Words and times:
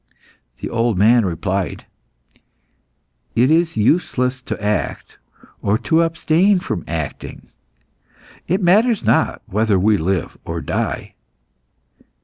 The 0.57 0.67
old 0.71 0.97
man 0.97 1.25
replied 1.27 1.85
"It 3.35 3.51
is 3.51 3.77
useless 3.77 4.41
to 4.41 4.59
act, 4.59 5.19
or 5.61 5.77
to 5.77 6.01
abstain 6.01 6.57
from 6.57 6.83
acting. 6.87 7.49
It 8.47 8.63
matters 8.63 9.05
not 9.05 9.43
whether 9.45 9.77
we 9.77 9.97
live 9.97 10.39
or 10.43 10.59
die." 10.59 11.13